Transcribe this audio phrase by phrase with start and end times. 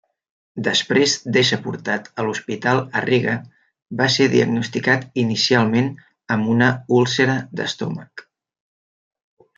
[0.67, 3.35] Després d'ésser portat a l'hospital a Riga,
[4.01, 5.93] va ser diagnosticat inicialment
[6.37, 8.29] amb una úlcera d'estómac.